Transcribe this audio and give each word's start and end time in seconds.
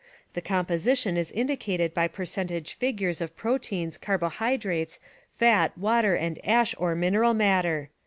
The 0.33 0.41
composition 0.41 1.15
is 1.15 1.31
indicated 1.31 1.93
by 1.93 2.07
percentage 2.07 2.73
figures 2.73 3.21
of 3.21 3.37
proteins, 3.37 3.99
carbo 3.99 4.29
hydrates, 4.29 4.99
fat, 5.35 5.77
water 5.77 6.15
and 6.15 6.39
ash 6.43 6.73
or 6.79 6.95
mineral 6.95 7.35
matter. 7.35 7.91